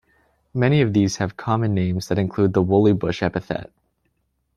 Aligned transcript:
Many 0.55 0.81
of 0.81 0.93
these 0.93 1.17
have 1.17 1.37
common 1.37 1.75
names 1.75 2.07
that 2.07 2.17
include 2.17 2.53
the 2.53 2.63
"woollybush" 2.63 3.21
epithet. 3.21 3.69